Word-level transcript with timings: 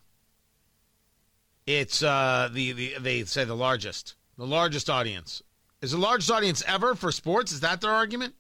It's 1.66 2.02
uh, 2.02 2.48
the, 2.52 2.72
the 2.72 2.94
they 2.98 3.24
say 3.24 3.44
the 3.44 3.54
largest, 3.54 4.14
the 4.36 4.46
largest 4.46 4.88
audience 4.88 5.42
is 5.82 5.92
the 5.92 5.98
largest 5.98 6.30
audience 6.30 6.62
ever 6.66 6.94
for 6.94 7.12
sports. 7.12 7.52
Is 7.52 7.60
that 7.60 7.80
their 7.80 7.90
argument? 7.90 8.34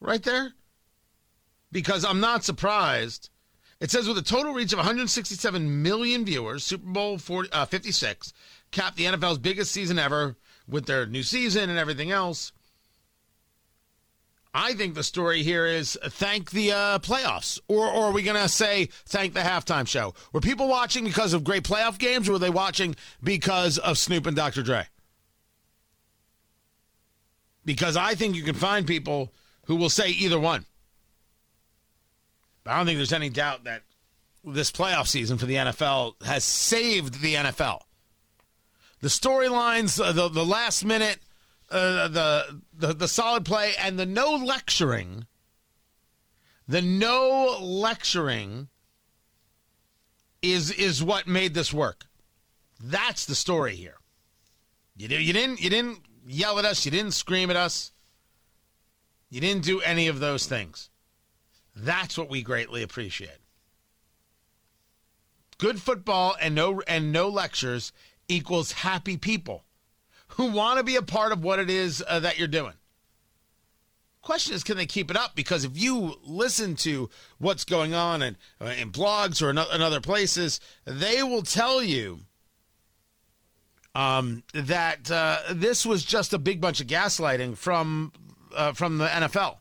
Right 0.00 0.22
there, 0.22 0.52
because 1.70 2.04
I'm 2.04 2.20
not 2.20 2.42
surprised. 2.42 3.28
It 3.80 3.90
says 3.90 4.06
with 4.06 4.18
a 4.18 4.22
total 4.22 4.52
reach 4.52 4.72
of 4.72 4.78
167 4.78 5.82
million 5.82 6.24
viewers, 6.24 6.64
Super 6.64 6.86
Bowl 6.86 7.16
40, 7.16 7.50
uh, 7.50 7.64
56 7.64 8.32
capped 8.70 8.96
the 8.96 9.04
NFL's 9.04 9.38
biggest 9.38 9.72
season 9.72 9.98
ever 9.98 10.36
with 10.68 10.86
their 10.86 11.06
new 11.06 11.22
season 11.22 11.70
and 11.70 11.78
everything 11.78 12.10
else. 12.10 12.52
I 14.52 14.74
think 14.74 14.94
the 14.94 15.04
story 15.04 15.42
here 15.42 15.64
is 15.64 15.96
thank 16.02 16.50
the 16.50 16.72
uh, 16.72 16.98
playoffs, 16.98 17.60
or, 17.68 17.86
or 17.86 18.06
are 18.06 18.12
we 18.12 18.22
going 18.22 18.40
to 18.40 18.48
say 18.48 18.88
thank 19.06 19.32
the 19.32 19.40
halftime 19.40 19.86
show? 19.86 20.14
Were 20.32 20.40
people 20.40 20.66
watching 20.66 21.04
because 21.04 21.32
of 21.32 21.44
great 21.44 21.62
playoff 21.62 21.98
games, 21.98 22.28
or 22.28 22.32
were 22.32 22.38
they 22.40 22.50
watching 22.50 22.96
because 23.22 23.78
of 23.78 23.96
Snoop 23.96 24.26
and 24.26 24.36
Dr. 24.36 24.62
Dre? 24.62 24.88
Because 27.64 27.96
I 27.96 28.14
think 28.14 28.34
you 28.34 28.42
can 28.42 28.56
find 28.56 28.86
people 28.86 29.32
who 29.66 29.76
will 29.76 29.90
say 29.90 30.08
either 30.08 30.40
one. 30.40 30.66
But 32.64 32.72
I 32.72 32.76
don't 32.78 32.86
think 32.86 32.98
there's 32.98 33.12
any 33.12 33.28
doubt 33.28 33.64
that 33.64 33.82
this 34.44 34.72
playoff 34.72 35.06
season 35.06 35.38
for 35.38 35.46
the 35.46 35.54
NFL 35.54 36.20
has 36.24 36.42
saved 36.42 37.20
the 37.20 37.34
NFL. 37.34 37.82
The 39.00 39.08
storylines, 39.08 40.02
uh, 40.02 40.12
the, 40.12 40.28
the 40.28 40.44
last 40.44 40.84
minute 40.84 41.20
uh, 41.70 42.08
the, 42.08 42.60
the 42.74 42.94
the 42.94 43.08
solid 43.08 43.44
play 43.44 43.74
and 43.78 43.98
the 43.98 44.06
no 44.06 44.32
lecturing, 44.32 45.26
the 46.66 46.82
no 46.82 47.58
lecturing 47.60 48.68
is 50.42 50.70
is 50.70 51.02
what 51.02 51.26
made 51.26 51.54
this 51.54 51.72
work. 51.72 52.06
That's 52.82 53.24
the 53.24 53.34
story 53.34 53.76
here. 53.76 53.98
You 54.96 55.08
you 55.08 55.32
didn't 55.32 55.60
you 55.60 55.70
didn't 55.70 56.00
yell 56.26 56.58
at 56.58 56.64
us, 56.64 56.84
you 56.84 56.90
didn't 56.90 57.12
scream 57.12 57.50
at 57.50 57.56
us. 57.56 57.92
You 59.28 59.40
didn't 59.40 59.62
do 59.62 59.80
any 59.80 60.08
of 60.08 60.18
those 60.18 60.46
things. 60.46 60.90
That's 61.76 62.18
what 62.18 62.28
we 62.28 62.42
greatly 62.42 62.82
appreciate. 62.82 63.38
Good 65.56 65.80
football 65.80 66.34
and 66.40 66.54
no 66.54 66.80
and 66.88 67.12
no 67.12 67.28
lectures 67.28 67.92
equals 68.28 68.72
happy 68.72 69.16
people 69.16 69.64
who 70.30 70.50
want 70.50 70.78
to 70.78 70.84
be 70.84 70.96
a 70.96 71.02
part 71.02 71.32
of 71.32 71.42
what 71.42 71.58
it 71.58 71.70
is 71.70 72.02
uh, 72.06 72.20
that 72.20 72.38
you're 72.38 72.48
doing. 72.48 72.74
Question 74.22 74.54
is, 74.54 74.62
can 74.62 74.76
they 74.76 74.86
keep 74.86 75.10
it 75.10 75.16
up? 75.16 75.34
Because 75.34 75.64
if 75.64 75.78
you 75.78 76.16
listen 76.24 76.76
to 76.76 77.08
what's 77.38 77.64
going 77.64 77.94
on 77.94 78.20
in, 78.22 78.36
uh, 78.60 78.66
in 78.66 78.92
blogs 78.92 79.40
or 79.40 79.48
in, 79.48 79.56
in 79.56 79.80
other 79.80 80.00
places, 80.00 80.60
they 80.84 81.22
will 81.22 81.42
tell 81.42 81.82
you 81.82 82.20
um, 83.94 84.42
that 84.52 85.10
uh, 85.10 85.38
this 85.52 85.86
was 85.86 86.04
just 86.04 86.34
a 86.34 86.38
big 86.38 86.60
bunch 86.60 86.80
of 86.80 86.86
gaslighting 86.86 87.56
from 87.56 88.12
uh, 88.54 88.72
from 88.72 88.98
the 88.98 89.06
NFL. 89.06 89.59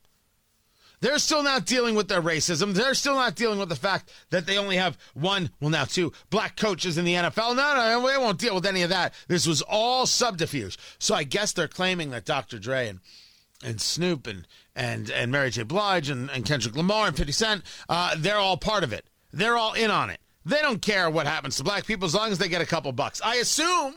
They're 1.01 1.19
still 1.19 1.43
not 1.43 1.65
dealing 1.65 1.95
with 1.95 2.09
their 2.09 2.21
racism. 2.21 2.73
They're 2.73 2.93
still 2.93 3.15
not 3.15 3.35
dealing 3.35 3.59
with 3.59 3.69
the 3.69 3.75
fact 3.75 4.11
that 4.31 4.45
they 4.45 4.57
only 4.57 4.75
have 4.75 4.97
one, 5.13 5.49
well, 5.61 5.69
now 5.69 5.85
two 5.85 6.11
black 6.29 6.57
coaches 6.57 6.97
in 6.97 7.05
the 7.05 7.13
NFL. 7.13 7.55
No, 7.55 7.75
no, 7.75 8.07
they 8.07 8.17
won't 8.17 8.39
deal 8.39 8.55
with 8.55 8.65
any 8.65 8.81
of 8.81 8.89
that. 8.89 9.13
This 9.27 9.47
was 9.47 9.61
all 9.61 10.05
subterfuge. 10.05 10.77
So 10.99 11.15
I 11.15 11.23
guess 11.23 11.53
they're 11.53 11.67
claiming 11.67 12.09
that 12.09 12.25
Dr. 12.25 12.59
Dre 12.59 12.89
and, 12.89 12.99
and 13.63 13.79
Snoop 13.79 14.27
and, 14.27 14.45
and, 14.75 15.09
and 15.09 15.31
Mary 15.31 15.51
J. 15.51 15.63
Blige 15.63 16.09
and, 16.09 16.29
and 16.31 16.45
Kendrick 16.45 16.75
Lamar 16.75 17.07
and 17.07 17.15
50 17.15 17.31
Cent, 17.31 17.63
uh, 17.87 18.15
they're 18.17 18.37
all 18.37 18.57
part 18.57 18.83
of 18.83 18.91
it. 18.91 19.05
They're 19.31 19.57
all 19.57 19.73
in 19.73 19.91
on 19.91 20.09
it. 20.09 20.19
They 20.45 20.61
don't 20.61 20.81
care 20.81 21.09
what 21.09 21.27
happens 21.27 21.57
to 21.57 21.63
black 21.63 21.85
people 21.85 22.05
as 22.05 22.15
long 22.15 22.31
as 22.31 22.39
they 22.39 22.49
get 22.49 22.61
a 22.61 22.65
couple 22.65 22.91
bucks. 22.91 23.21
I 23.23 23.35
assume, 23.35 23.95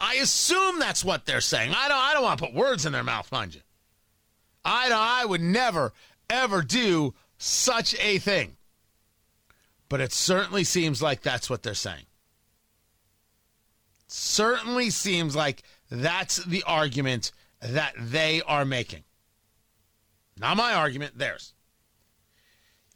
I 0.00 0.14
assume 0.16 0.78
that's 0.78 1.04
what 1.04 1.24
they're 1.26 1.40
saying. 1.40 1.72
I 1.74 1.88
don't, 1.88 1.98
I 1.98 2.12
don't 2.12 2.24
want 2.24 2.38
to 2.40 2.46
put 2.46 2.54
words 2.54 2.84
in 2.84 2.92
their 2.92 3.04
mouth, 3.04 3.30
mind 3.30 3.54
you. 3.54 3.60
I 4.64 4.90
I 4.92 5.24
would 5.24 5.40
never 5.40 5.92
ever 6.30 6.62
do 6.62 7.14
such 7.38 7.94
a 7.98 8.18
thing. 8.18 8.56
But 9.88 10.00
it 10.00 10.12
certainly 10.12 10.64
seems 10.64 11.02
like 11.02 11.22
that's 11.22 11.50
what 11.50 11.62
they're 11.62 11.74
saying. 11.74 12.06
Certainly 14.06 14.90
seems 14.90 15.36
like 15.36 15.62
that's 15.90 16.36
the 16.36 16.62
argument 16.66 17.32
that 17.60 17.94
they 17.98 18.42
are 18.42 18.64
making. 18.64 19.04
Not 20.38 20.56
my 20.56 20.72
argument, 20.72 21.18
theirs. 21.18 21.52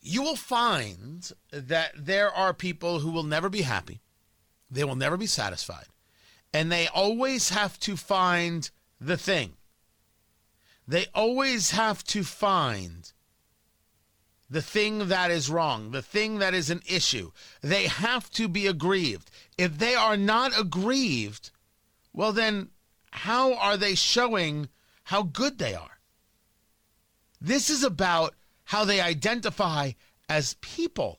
You 0.00 0.23
will 0.23 0.37
find 0.37 1.31
that 1.50 1.93
there 1.97 2.31
are 2.31 2.55
people 2.55 3.00
who 3.00 3.11
will 3.11 3.23
never 3.23 3.49
be 3.49 3.62
happy. 3.62 4.00
They 4.71 4.85
will 4.85 4.97
never 4.97 5.17
be 5.17 5.27
satisfied. 5.27 5.87
And 6.53 6.73
they 6.73 6.89
always 6.89 7.50
have 7.50 7.79
to 7.81 7.97
find 7.97 8.71
the 9.00 9.17
thing 9.17 9.58
they 10.88 11.06
always 11.15 11.72
have 11.72 12.03
to 12.03 12.25
find 12.25 13.12
the 14.49 14.62
thing 14.62 15.09
that 15.09 15.31
is 15.31 15.50
wrong, 15.50 15.91
the 15.91 16.00
thing 16.00 16.38
that 16.38 16.54
is 16.54 16.71
an 16.71 16.81
issue. 16.88 17.31
They 17.60 17.87
have 17.87 18.31
to 18.31 18.49
be 18.49 18.66
aggrieved. 18.66 19.31
If 19.59 19.78
they 19.78 19.94
are 19.94 20.16
not 20.16 20.59
aggrieved, 20.59 21.50
well, 22.15 22.32
then 22.32 22.71
how 23.10 23.53
are 23.54 23.76
they 23.76 23.94
showing 23.94 24.71
how 25.04 25.25
good 25.25 25.59
they 25.59 25.75
are? 25.75 25.99
This 27.38 27.69
is 27.69 27.84
about 27.84 28.34
how 28.65 28.87
they 28.87 29.03
identify 29.03 29.93
as 30.26 30.55
people. 30.55 31.19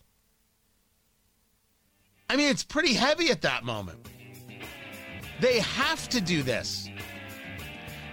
I 2.28 2.34
mean, 2.34 2.50
it's 2.50 2.64
pretty 2.64 2.94
heavy 2.94 3.30
at 3.30 3.42
that 3.42 3.64
moment. 3.64 4.08
They 5.40 5.60
have 5.60 6.08
to 6.10 6.20
do 6.20 6.42
this. 6.42 6.88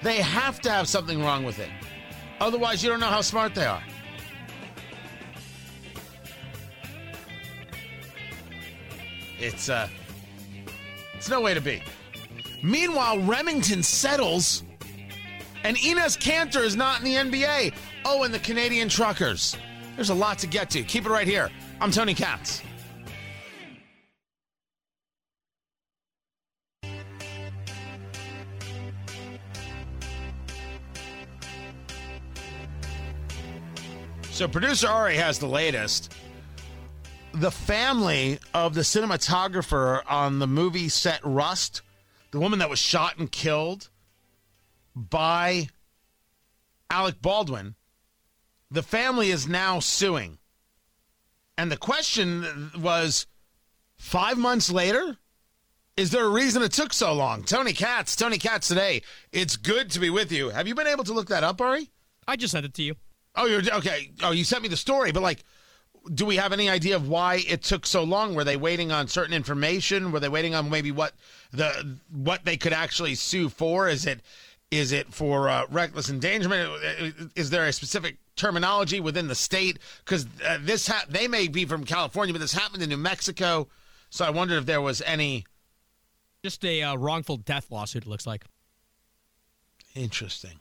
They 0.03 0.17
have 0.17 0.59
to 0.61 0.69
have 0.69 0.87
something 0.87 1.21
wrong 1.23 1.43
with 1.43 1.59
it. 1.59 1.69
Otherwise, 2.39 2.83
you 2.83 2.89
don't 2.89 2.99
know 2.99 3.07
how 3.07 3.21
smart 3.21 3.55
they 3.55 3.65
are. 3.65 3.83
It's 9.39 9.69
uh 9.69 9.87
it's 11.15 11.29
no 11.29 11.41
way 11.41 11.53
to 11.53 11.61
be. 11.61 11.81
Meanwhile, 12.63 13.19
Remington 13.19 13.83
settles 13.83 14.63
and 15.63 15.77
Enes 15.77 16.17
Kanter 16.17 16.63
is 16.63 16.75
not 16.75 16.99
in 16.99 17.05
the 17.05 17.15
NBA. 17.15 17.73
Oh, 18.05 18.23
and 18.23 18.33
the 18.33 18.39
Canadian 18.39 18.89
truckers. 18.89 19.57
There's 19.95 20.09
a 20.11 20.15
lot 20.15 20.39
to 20.39 20.47
get 20.47 20.69
to. 20.71 20.83
Keep 20.83 21.05
it 21.05 21.09
right 21.09 21.27
here. 21.27 21.49
I'm 21.81 21.91
Tony 21.91 22.13
Katz. 22.13 22.61
So 34.37 34.47
producer 34.47 34.87
Ari 34.87 35.15
has 35.15 35.39
the 35.39 35.47
latest. 35.47 36.13
The 37.33 37.49
family 37.49 38.37
of 38.53 38.75
the 38.75 38.81
cinematographer 38.81 40.03
on 40.07 40.37
the 40.37 40.45
movie 40.45 40.89
set 40.89 41.21
Rust, 41.23 41.81
the 42.29 42.39
woman 42.39 42.59
that 42.59 42.69
was 42.69 42.77
shot 42.77 43.17
and 43.17 43.31
killed 43.31 43.89
by 44.95 45.69
Alec 46.91 47.19
Baldwin, 47.19 47.73
the 48.69 48.83
family 48.83 49.31
is 49.31 49.47
now 49.47 49.79
suing. 49.79 50.37
And 51.57 51.71
the 51.71 51.75
question 51.75 52.69
was 52.77 53.25
five 53.97 54.37
months 54.37 54.69
later? 54.69 55.17
Is 55.95 56.11
there 56.11 56.25
a 56.25 56.29
reason 56.29 56.61
it 56.61 56.73
took 56.73 56.93
so 56.93 57.11
long? 57.11 57.41
Tony 57.43 57.73
Katz, 57.73 58.15
Tony 58.15 58.37
Katz 58.37 58.67
today. 58.67 59.01
It's 59.31 59.57
good 59.57 59.89
to 59.93 59.99
be 59.99 60.11
with 60.11 60.31
you. 60.31 60.49
Have 60.49 60.67
you 60.67 60.75
been 60.75 60.85
able 60.85 61.05
to 61.05 61.13
look 61.13 61.29
that 61.29 61.43
up, 61.43 61.59
Ari? 61.59 61.89
I 62.27 62.35
just 62.35 62.51
sent 62.51 62.67
it 62.67 62.75
to 62.75 62.83
you. 62.83 62.97
Oh, 63.37 63.45
you're 63.45 63.61
okay. 63.75 64.11
Oh, 64.23 64.31
you 64.31 64.43
sent 64.43 64.63
me 64.63 64.67
the 64.67 64.75
story, 64.77 65.11
but 65.11 65.23
like, 65.23 65.43
do 66.13 66.25
we 66.25 66.37
have 66.37 66.53
any 66.53 66.69
idea 66.69 66.95
of 66.95 67.07
why 67.07 67.43
it 67.47 67.61
took 67.63 67.85
so 67.85 68.03
long? 68.03 68.33
Were 68.33 68.43
they 68.43 68.57
waiting 68.57 68.91
on 68.91 69.07
certain 69.07 69.33
information? 69.33 70.11
Were 70.11 70.19
they 70.19 70.29
waiting 70.29 70.55
on 70.55 70.69
maybe 70.69 70.91
what 70.91 71.13
the 71.51 71.97
what 72.11 72.45
they 72.45 72.57
could 72.57 72.73
actually 72.73 73.15
sue 73.15 73.49
for? 73.49 73.87
Is 73.87 74.05
it 74.05 74.21
Is 74.71 74.91
it 74.91 75.13
for 75.13 75.47
uh, 75.49 75.65
reckless 75.69 76.09
endangerment? 76.09 76.69
Is 77.35 77.49
there 77.49 77.65
a 77.65 77.71
specific 77.71 78.17
terminology 78.35 78.99
within 78.99 79.27
the 79.27 79.35
state? 79.35 79.79
Because 80.03 80.25
uh, 80.45 80.57
this 80.61 80.87
ha- 80.87 81.05
they 81.07 81.27
may 81.27 81.47
be 81.47 81.65
from 81.65 81.83
California, 81.85 82.33
but 82.33 82.41
this 82.41 82.53
happened 82.53 82.83
in 82.83 82.89
New 82.89 82.97
Mexico. 82.97 83.67
So 84.09 84.25
I 84.25 84.29
wondered 84.29 84.57
if 84.57 84.65
there 84.65 84.81
was 84.81 85.01
any. 85.01 85.45
Just 86.43 86.63
a 86.63 86.83
uh, 86.83 86.95
wrongful 86.95 87.37
death 87.37 87.71
lawsuit. 87.71 88.03
It 88.03 88.09
looks 88.09 88.27
like. 88.27 88.45
Interesting. 89.95 90.59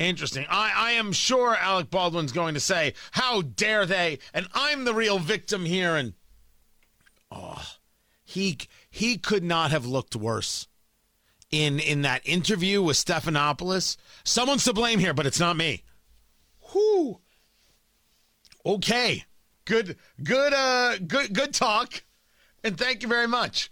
Interesting. 0.00 0.46
I, 0.48 0.72
I 0.74 0.90
am 0.92 1.12
sure 1.12 1.54
Alec 1.54 1.90
Baldwin's 1.90 2.32
going 2.32 2.54
to 2.54 2.60
say, 2.60 2.94
How 3.10 3.42
dare 3.42 3.84
they? 3.84 4.18
And 4.32 4.48
I'm 4.54 4.84
the 4.84 4.94
real 4.94 5.18
victim 5.18 5.66
here. 5.66 5.94
And 5.94 6.14
oh, 7.30 7.62
he 8.24 8.56
he 8.90 9.18
could 9.18 9.44
not 9.44 9.72
have 9.72 9.84
looked 9.84 10.16
worse 10.16 10.66
in 11.50 11.78
in 11.78 12.00
that 12.00 12.22
interview 12.24 12.80
with 12.80 12.96
Stephanopoulos. 12.96 13.98
Someone's 14.24 14.64
to 14.64 14.72
blame 14.72 15.00
here, 15.00 15.12
but 15.12 15.26
it's 15.26 15.38
not 15.38 15.58
me. 15.58 15.84
Whoo. 16.74 17.20
Okay. 18.64 19.26
Good 19.66 19.98
good 20.22 20.54
uh 20.54 20.96
good 21.06 21.34
good 21.34 21.52
talk. 21.52 22.04
And 22.64 22.78
thank 22.78 23.02
you 23.02 23.08
very 23.08 23.28
much. 23.28 23.70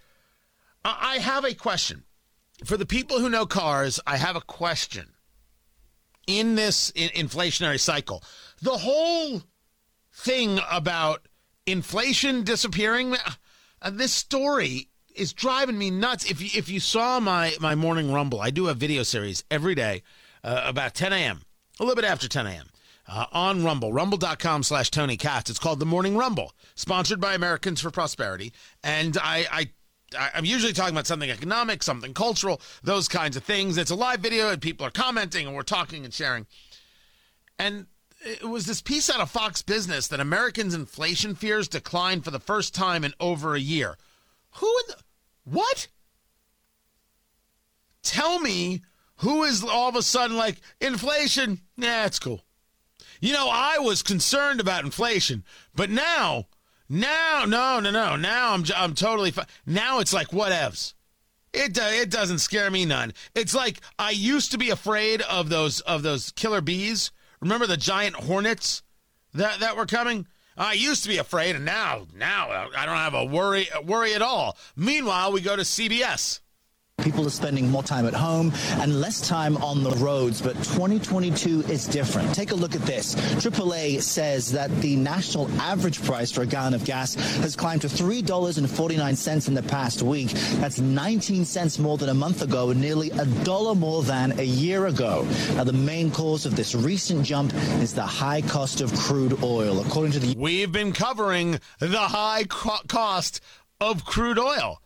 I 0.85 1.19
have 1.21 1.47
a 1.47 1.55
question. 1.55 2.05
For 2.65 2.77
the 2.77 2.87
people 2.87 3.19
who 3.19 3.31
know 3.31 3.47
cars, 3.47 3.99
I 4.07 4.19
have 4.19 4.37
a 4.37 4.43
question 4.43 5.15
in 6.29 6.55
this 6.55 6.93
inflationary 6.93 7.81
cycle. 7.81 8.23
The 8.63 8.77
whole 8.77 9.43
thing 10.13 10.61
about 10.71 11.27
inflation 11.67 12.45
disappearing, 12.45 13.17
uh, 13.83 13.91
this 13.91 14.13
story 14.13 14.89
is 15.17 15.33
driving 15.33 15.79
me 15.79 15.91
nuts. 15.91 16.31
If 16.31 16.41
you, 16.41 16.51
if 16.57 16.69
you 16.69 16.79
saw 16.79 17.19
my, 17.19 17.55
my 17.61 17.75
morning 17.75 18.13
rumble, 18.13 18.41
I 18.41 18.51
do 18.51 18.69
a 18.69 18.75
video 18.75 19.03
series 19.03 19.43
every 19.51 19.75
day 19.75 20.03
uh, 20.45 20.63
about 20.65 20.95
10 20.95 21.13
a.m., 21.13 21.43
a 21.81 21.83
little 21.83 21.97
bit 21.97 22.05
after 22.05 22.29
10 22.29 22.47
a.m. 22.47 22.67
Uh, 23.11 23.25
on 23.33 23.65
Rumble, 23.65 23.91
rumble.com 23.91 24.63
slash 24.63 24.91
Tony 24.91 25.17
Katz. 25.17 25.49
It's 25.49 25.59
called 25.59 25.81
The 25.81 25.87
Morning 25.87 26.15
Rumble, 26.15 26.53
sponsored 26.75 27.21
by 27.21 27.35
Americans 27.35 27.81
for 27.81 27.91
Prosperity. 27.91 28.53
And 28.85 29.17
I, 29.17 29.47
I 29.51 29.71
I'm 30.17 30.45
usually 30.45 30.73
talking 30.73 30.95
about 30.95 31.07
something 31.07 31.31
economic, 31.31 31.83
something 31.83 32.15
cultural, 32.15 32.61
those 32.83 33.09
kinds 33.09 33.37
of 33.37 33.45
things. 33.45 33.77
It's 33.77 33.91
a 33.91 33.95
live 33.95 34.21
video 34.21 34.51
and 34.51 34.63
people 34.63 34.87
are 34.87 34.91
commenting 34.91 35.47
and 35.47 35.55
we're 35.55 35.63
talking 35.63 36.05
and 36.05 36.15
sharing. 36.15 36.47
And 37.59 37.87
it 38.21 38.49
was 38.49 38.67
this 38.67 38.81
piece 38.81 39.11
out 39.11 39.21
of 39.21 39.31
Fox 39.31 39.63
Business 39.63 40.09
that 40.09 40.21
Americans' 40.21 40.75
inflation 40.75 41.35
fears 41.35 41.69
declined 41.69 42.25
for 42.25 42.31
the 42.31 42.41
first 42.41 42.75
time 42.75 43.05
in 43.05 43.13
over 43.21 43.55
a 43.55 43.61
year. 43.61 43.97
Who 44.57 44.67
in 44.67 44.85
the. 44.89 44.97
What? 45.45 45.89
Tell 48.03 48.41
me 48.41 48.83
who 49.17 49.45
is 49.45 49.65
all 49.65 49.89
of 49.89 49.97
a 49.97 50.03
sudden 50.03 50.37
like, 50.37 50.61
inflation? 50.81 51.61
Nah, 51.77 52.05
it's 52.05 52.19
cool. 52.19 52.43
You 53.21 53.33
know, 53.33 53.49
I 53.51 53.79
was 53.79 54.03
concerned 54.03 54.61
about 54.61 54.85
inflation, 54.85 55.45
but 55.75 55.91
now 55.91 56.47
now, 56.89 57.45
no, 57.47 57.81
no, 57.81 57.91
no. 57.91 58.17
Now 58.17 58.55
I'm 58.55 58.65
I'm 58.75 58.95
totally 58.95 59.31
fine. 59.31 59.47
Now 59.67 60.01
it's 60.01 60.13
like 60.13 60.29
whatevs. 60.29 60.95
It 61.53 61.79
uh, 61.79 61.83
it 61.91 62.11
doesn't 62.11 62.39
scare 62.39 62.71
me 62.71 62.85
none. 62.85 63.13
It's 63.35 63.55
like 63.55 63.81
I 63.99 64.11
used 64.11 64.53
to 64.53 64.59
be 64.59 64.71
afraid 64.71 65.23
of 65.23 65.49
those 65.49 65.81
of 65.81 66.03
those 66.03 66.31
killer 66.33 66.61
bees. 66.61 67.11
Remember 67.41 67.67
the 67.67 67.77
giant 67.77 68.17
hornets 68.17 68.83
that 69.35 69.61
that 69.61 69.77
were 69.77 69.87
coming? 69.87 70.27
I 70.57 70.73
used 70.73 71.05
to 71.05 71.09
be 71.09 71.19
afraid, 71.19 71.57
and 71.57 71.65
now 71.65 72.07
now 72.15 72.69
I 72.77 72.85
don't 72.85 72.97
have 72.97 73.15
a 73.15 73.25
worry 73.25 73.69
worry 73.85 74.15
at 74.15 74.23
all. 74.23 74.57
Meanwhile, 74.75 75.33
we 75.33 75.41
go 75.41 75.57
to 75.57 75.63
CBS. 75.63 76.41
People 76.99 77.25
are 77.25 77.31
spending 77.31 77.71
more 77.71 77.85
time 77.85 78.07
at 78.07 78.13
home 78.13 78.53
and 78.81 79.01
less 79.01 79.21
time 79.21 79.57
on 79.59 79.85
the 79.85 79.93
roads, 79.93 80.43
but 80.43 80.55
2022 80.57 81.63
is 81.63 81.87
different. 81.87 82.35
Take 82.35 82.51
a 82.51 82.57
look 82.57 82.75
at 82.75 82.83
this. 82.83 83.15
AAA 83.15 84.03
says 84.03 84.51
that 84.51 84.69
the 84.81 84.97
national 84.97 85.49
average 85.61 86.03
price 86.03 86.33
for 86.33 86.43
a 86.43 86.47
gallon 86.47 86.75
of 86.75 86.85
gas 86.85 87.15
has 87.37 87.55
climbed 87.55 87.83
to 87.83 87.87
$3.49 87.87 89.49
in 89.49 89.55
the 89.55 89.63
past 89.63 90.03
week. 90.03 90.31
That's 90.61 90.81
19 90.81 91.45
cents 91.45 91.79
more 91.79 91.99
than 91.99 92.09
a 92.09 92.15
month 92.15 92.43
ago 92.43 92.71
and 92.71 92.81
nearly 92.81 93.11
a 93.13 93.25
dollar 93.45 93.77
more 93.77 94.03
than 94.03 94.39
a 94.41 94.45
year 94.45 94.87
ago. 94.87 95.25
Now, 95.55 95.65
the 95.65 95.73
main 95.73 96.11
cause 96.11 96.47
of 96.47 96.57
this 96.57 96.75
recent 96.75 97.25
jump 97.25 97.55
is 97.81 97.95
the 97.95 98.03
high 98.03 98.43
cost 98.43 98.81
of 98.81 98.93
crude 98.95 99.43
oil. 99.45 99.81
According 99.81 100.13
to 100.13 100.19
the 100.19 100.35
We've 100.37 100.73
been 100.73 100.93
covering 100.93 101.61
the 101.79 101.99
high 101.99 102.45
co- 102.49 102.83
cost 102.89 103.41
of 103.81 104.05
crude 104.05 104.39
oil. 104.39 104.83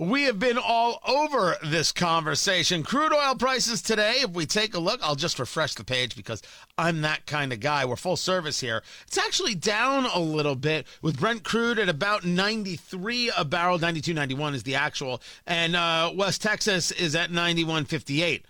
We 0.00 0.22
have 0.22 0.38
been 0.38 0.56
all 0.56 0.98
over 1.06 1.58
this 1.62 1.92
conversation. 1.92 2.84
Crude 2.84 3.12
oil 3.12 3.34
prices 3.34 3.82
today, 3.82 4.14
if 4.20 4.30
we 4.30 4.46
take 4.46 4.72
a 4.72 4.80
look, 4.80 4.98
I'll 5.02 5.14
just 5.14 5.38
refresh 5.38 5.74
the 5.74 5.84
page 5.84 6.16
because 6.16 6.40
I'm 6.78 7.02
that 7.02 7.26
kind 7.26 7.52
of 7.52 7.60
guy. 7.60 7.84
We're 7.84 7.96
full 7.96 8.16
service 8.16 8.60
here. 8.60 8.82
It's 9.06 9.18
actually 9.18 9.54
down 9.54 10.06
a 10.06 10.18
little 10.18 10.54
bit 10.54 10.86
with 11.02 11.20
Brent 11.20 11.44
crude 11.44 11.78
at 11.78 11.90
about 11.90 12.24
93 12.24 13.30
a 13.36 13.44
barrel, 13.44 13.78
92.91 13.78 14.54
is 14.54 14.62
the 14.62 14.74
actual, 14.74 15.20
and 15.46 15.76
uh, 15.76 16.10
West 16.14 16.40
Texas 16.40 16.90
is 16.92 17.14
at 17.14 17.30
91.58. 17.30 18.44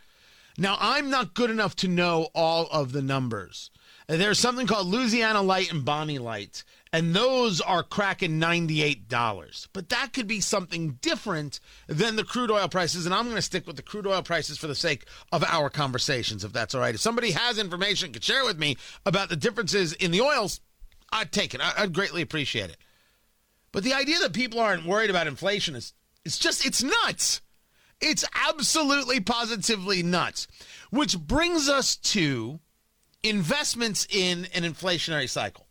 Now, 0.56 0.76
I'm 0.78 1.10
not 1.10 1.34
good 1.34 1.50
enough 1.50 1.74
to 1.76 1.88
know 1.88 2.28
all 2.32 2.68
of 2.70 2.92
the 2.92 3.02
numbers. 3.02 3.72
There's 4.06 4.38
something 4.38 4.68
called 4.68 4.86
Louisiana 4.86 5.42
Light 5.42 5.72
and 5.72 5.84
Bonny 5.84 6.20
Light 6.20 6.62
and 6.92 7.14
those 7.14 7.60
are 7.60 7.82
cracking 7.82 8.40
$98. 8.40 9.68
But 9.72 9.88
that 9.90 10.12
could 10.12 10.26
be 10.26 10.40
something 10.40 10.98
different 11.00 11.60
than 11.86 12.16
the 12.16 12.24
crude 12.24 12.50
oil 12.50 12.68
prices. 12.68 13.06
And 13.06 13.14
I'm 13.14 13.24
going 13.24 13.36
to 13.36 13.42
stick 13.42 13.66
with 13.66 13.76
the 13.76 13.82
crude 13.82 14.06
oil 14.06 14.22
prices 14.22 14.58
for 14.58 14.66
the 14.66 14.74
sake 14.74 15.04
of 15.30 15.44
our 15.44 15.70
conversations, 15.70 16.42
if 16.42 16.52
that's 16.52 16.74
all 16.74 16.80
right. 16.80 16.94
If 16.94 17.00
somebody 17.00 17.30
has 17.30 17.58
information, 17.58 18.12
could 18.12 18.24
share 18.24 18.44
with 18.44 18.58
me 18.58 18.76
about 19.06 19.28
the 19.28 19.36
differences 19.36 19.92
in 19.92 20.10
the 20.10 20.20
oils, 20.20 20.60
I'd 21.12 21.32
take 21.32 21.54
it. 21.54 21.60
I'd 21.62 21.92
greatly 21.92 22.22
appreciate 22.22 22.70
it. 22.70 22.76
But 23.72 23.84
the 23.84 23.94
idea 23.94 24.18
that 24.18 24.32
people 24.32 24.58
aren't 24.58 24.86
worried 24.86 25.10
about 25.10 25.28
inflation 25.28 25.76
is 25.76 25.92
it's 26.24 26.38
just 26.38 26.66
it's 26.66 26.82
nuts. 26.82 27.40
It's 28.00 28.24
absolutely 28.34 29.20
positively 29.20 30.02
nuts. 30.02 30.48
Which 30.90 31.18
brings 31.18 31.68
us 31.68 31.94
to 31.96 32.58
investments 33.22 34.08
in 34.10 34.48
an 34.54 34.62
inflationary 34.62 35.28
cycle. 35.28 35.66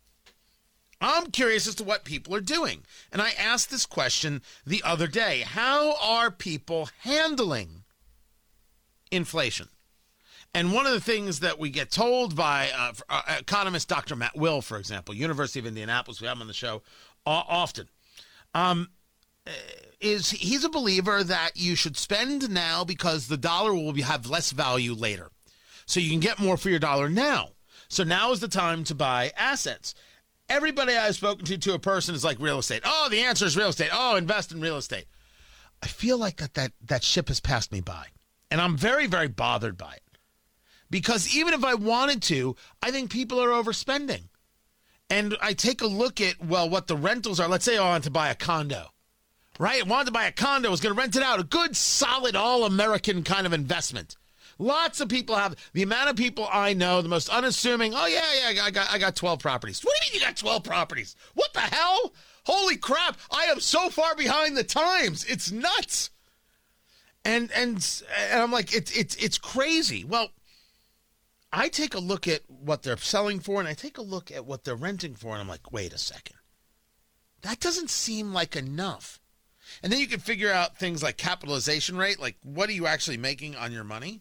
I'm 1.00 1.30
curious 1.30 1.66
as 1.66 1.74
to 1.76 1.84
what 1.84 2.04
people 2.04 2.34
are 2.34 2.40
doing. 2.40 2.82
And 3.10 3.22
I 3.22 3.30
asked 3.38 3.70
this 3.70 3.86
question 3.86 4.42
the 4.66 4.82
other 4.84 5.06
day 5.06 5.40
How 5.40 5.96
are 6.00 6.30
people 6.30 6.88
handling 7.00 7.84
inflation? 9.10 9.68
And 10.52 10.72
one 10.72 10.86
of 10.86 10.92
the 10.92 11.00
things 11.00 11.40
that 11.40 11.60
we 11.60 11.70
get 11.70 11.92
told 11.92 12.34
by 12.34 12.70
uh, 12.76 12.92
uh, 13.08 13.22
economist 13.38 13.88
Dr. 13.88 14.16
Matt 14.16 14.36
Will, 14.36 14.60
for 14.60 14.78
example, 14.78 15.14
University 15.14 15.60
of 15.60 15.66
Indianapolis, 15.66 16.20
we 16.20 16.26
have 16.26 16.36
him 16.36 16.42
on 16.42 16.48
the 16.48 16.54
show 16.54 16.82
often, 17.24 17.88
um, 18.54 18.88
is 20.00 20.30
he's 20.30 20.64
a 20.64 20.68
believer 20.68 21.22
that 21.22 21.52
you 21.54 21.76
should 21.76 21.96
spend 21.96 22.50
now 22.50 22.82
because 22.84 23.28
the 23.28 23.36
dollar 23.36 23.72
will 23.72 23.94
have 24.02 24.26
less 24.26 24.50
value 24.50 24.92
later. 24.94 25.30
So 25.86 26.00
you 26.00 26.10
can 26.10 26.20
get 26.20 26.38
more 26.38 26.56
for 26.56 26.70
your 26.70 26.78
dollar 26.78 27.08
now. 27.08 27.50
So 27.88 28.02
now 28.04 28.32
is 28.32 28.40
the 28.40 28.48
time 28.48 28.84
to 28.84 28.94
buy 28.94 29.32
assets 29.36 29.94
everybody 30.50 30.94
I've 30.94 31.14
spoken 31.14 31.46
to 31.46 31.56
to 31.56 31.74
a 31.74 31.78
person 31.78 32.14
is 32.14 32.24
like 32.24 32.38
real 32.40 32.58
estate. 32.58 32.82
Oh, 32.84 33.08
the 33.10 33.20
answer 33.20 33.46
is 33.46 33.56
real 33.56 33.68
estate. 33.68 33.90
Oh, 33.92 34.16
invest 34.16 34.52
in 34.52 34.60
real 34.60 34.76
estate. 34.76 35.06
I 35.82 35.86
feel 35.86 36.18
like 36.18 36.36
that 36.36 36.54
that, 36.54 36.72
that 36.84 37.04
ship 37.04 37.28
has 37.28 37.40
passed 37.40 37.72
me 37.72 37.80
by. 37.80 38.06
And 38.50 38.60
I'm 38.60 38.76
very, 38.76 39.06
very 39.06 39.28
bothered 39.28 39.78
by 39.78 39.94
it. 39.94 40.02
Because 40.90 41.34
even 41.34 41.54
if 41.54 41.64
I 41.64 41.74
wanted 41.74 42.20
to, 42.24 42.56
I 42.82 42.90
think 42.90 43.10
people 43.10 43.40
are 43.40 43.48
overspending. 43.48 44.24
And 45.08 45.36
I 45.40 45.52
take 45.54 45.80
a 45.80 45.86
look 45.86 46.20
at, 46.20 46.44
well, 46.44 46.68
what 46.68 46.88
the 46.88 46.96
rentals 46.96 47.40
are. 47.40 47.48
Let's 47.48 47.64
say 47.64 47.78
I 47.78 47.88
want 47.88 48.04
to 48.04 48.10
buy 48.10 48.28
a 48.28 48.34
condo, 48.34 48.88
right? 49.58 49.84
I 49.84 49.88
wanted 49.88 50.06
to 50.06 50.12
buy 50.12 50.26
a 50.26 50.32
condo, 50.32 50.68
I 50.68 50.70
was 50.70 50.80
going 50.80 50.94
to 50.94 51.00
rent 51.00 51.16
it 51.16 51.22
out, 51.22 51.40
a 51.40 51.44
good, 51.44 51.76
solid, 51.76 52.36
all 52.36 52.64
American 52.64 53.22
kind 53.22 53.46
of 53.46 53.52
investment. 53.52 54.16
Lots 54.60 55.00
of 55.00 55.08
people 55.08 55.36
have 55.36 55.56
the 55.72 55.82
amount 55.82 56.10
of 56.10 56.16
people 56.16 56.46
I 56.52 56.74
know, 56.74 57.00
the 57.00 57.08
most 57.08 57.30
unassuming. 57.30 57.94
Oh 57.94 58.04
yeah, 58.04 58.50
yeah, 58.52 58.62
I 58.62 58.70
got 58.70 58.90
I 58.90 58.98
got 58.98 59.16
12 59.16 59.38
properties. 59.38 59.80
What 59.82 59.96
do 59.98 60.06
you 60.06 60.12
mean 60.12 60.20
you 60.20 60.26
got 60.26 60.36
12 60.36 60.62
properties? 60.62 61.16
What 61.32 61.54
the 61.54 61.60
hell? 61.60 62.12
Holy 62.44 62.76
crap! 62.76 63.16
I 63.30 63.44
am 63.44 63.60
so 63.60 63.88
far 63.88 64.14
behind 64.14 64.58
the 64.58 64.62
times. 64.62 65.24
It's 65.24 65.50
nuts. 65.50 66.10
And 67.24 67.50
and 67.52 68.02
and 68.30 68.42
I'm 68.42 68.52
like 68.52 68.74
it's 68.74 68.94
it's 68.94 69.16
it's 69.16 69.38
crazy. 69.38 70.04
Well, 70.04 70.28
I 71.50 71.68
take 71.68 71.94
a 71.94 71.98
look 71.98 72.28
at 72.28 72.42
what 72.46 72.82
they're 72.82 72.98
selling 72.98 73.40
for 73.40 73.60
and 73.60 73.68
I 73.68 73.72
take 73.72 73.96
a 73.96 74.02
look 74.02 74.30
at 74.30 74.44
what 74.44 74.64
they're 74.64 74.76
renting 74.76 75.14
for 75.14 75.32
and 75.32 75.40
I'm 75.40 75.48
like, 75.48 75.72
"Wait 75.72 75.94
a 75.94 75.98
second. 75.98 76.36
That 77.40 77.60
doesn't 77.60 77.88
seem 77.88 78.34
like 78.34 78.56
enough." 78.56 79.20
And 79.82 79.90
then 79.90 80.00
you 80.00 80.06
can 80.06 80.20
figure 80.20 80.52
out 80.52 80.76
things 80.76 81.02
like 81.02 81.16
capitalization 81.16 81.96
rate, 81.96 82.20
like 82.20 82.36
what 82.42 82.68
are 82.68 82.74
you 82.74 82.86
actually 82.86 83.16
making 83.16 83.56
on 83.56 83.72
your 83.72 83.84
money? 83.84 84.20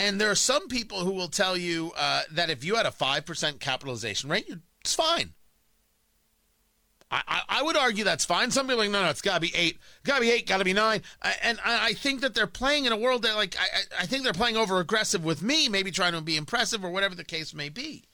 And 0.00 0.18
there 0.18 0.30
are 0.30 0.34
some 0.34 0.66
people 0.68 1.00
who 1.00 1.12
will 1.12 1.28
tell 1.28 1.58
you 1.58 1.92
uh, 1.94 2.22
that 2.32 2.48
if 2.48 2.64
you 2.64 2.76
had 2.76 2.86
a 2.86 2.90
5% 2.90 3.60
capitalization 3.60 4.30
rate, 4.30 4.50
it's 4.80 4.94
fine. 4.94 5.34
I, 7.10 7.42
I, 7.48 7.62
would 7.62 7.76
argue 7.76 8.04
that's 8.04 8.24
fine. 8.24 8.50
Some 8.52 8.66
people 8.66 8.80
are 8.80 8.84
like, 8.84 8.92
no, 8.92 9.02
no, 9.02 9.10
it's 9.10 9.20
got 9.20 9.34
to 9.34 9.40
be 9.40 9.52
eight. 9.54 9.78
Got 10.04 10.14
to 10.14 10.20
be 10.20 10.30
eight, 10.30 10.46
got 10.46 10.58
to 10.58 10.64
be 10.64 10.72
nine. 10.72 11.02
I, 11.20 11.34
and 11.42 11.58
I, 11.64 11.88
I 11.88 11.92
think 11.92 12.20
that 12.20 12.34
they're 12.34 12.46
playing 12.46 12.84
in 12.84 12.92
a 12.92 12.96
world 12.96 13.22
that, 13.22 13.34
like, 13.34 13.56
I, 13.58 14.02
I 14.02 14.06
think 14.06 14.22
they're 14.22 14.32
playing 14.32 14.56
over 14.56 14.78
aggressive 14.78 15.24
with 15.24 15.42
me, 15.42 15.68
maybe 15.68 15.90
trying 15.90 16.12
to 16.12 16.20
be 16.22 16.36
impressive 16.36 16.82
or 16.84 16.90
whatever 16.90 17.16
the 17.16 17.24
case 17.24 17.52
may 17.52 17.68
be. 17.68 18.04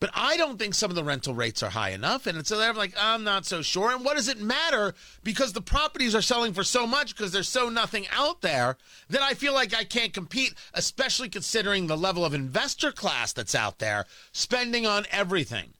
But 0.00 0.10
I 0.14 0.36
don't 0.36 0.58
think 0.58 0.74
some 0.74 0.90
of 0.90 0.94
the 0.94 1.02
rental 1.02 1.34
rates 1.34 1.62
are 1.62 1.70
high 1.70 1.90
enough. 1.90 2.26
And 2.26 2.46
so 2.46 2.56
they're 2.56 2.72
like, 2.72 2.94
I'm 3.00 3.24
not 3.24 3.44
so 3.44 3.62
sure. 3.62 3.90
And 3.90 4.04
what 4.04 4.16
does 4.16 4.28
it 4.28 4.40
matter? 4.40 4.94
Because 5.24 5.52
the 5.52 5.60
properties 5.60 6.14
are 6.14 6.22
selling 6.22 6.52
for 6.52 6.62
so 6.62 6.86
much 6.86 7.16
because 7.16 7.32
there's 7.32 7.48
so 7.48 7.68
nothing 7.68 8.06
out 8.12 8.40
there 8.40 8.76
that 9.10 9.22
I 9.22 9.34
feel 9.34 9.54
like 9.54 9.74
I 9.74 9.82
can't 9.82 10.12
compete, 10.12 10.54
especially 10.72 11.28
considering 11.28 11.86
the 11.88 11.96
level 11.96 12.24
of 12.24 12.32
investor 12.32 12.92
class 12.92 13.32
that's 13.32 13.56
out 13.56 13.80
there 13.80 14.04
spending 14.30 14.86
on 14.86 15.04
everything. 15.10 15.74